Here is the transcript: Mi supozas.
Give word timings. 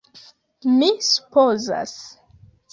Mi 0.77 0.89
supozas. 1.09 1.95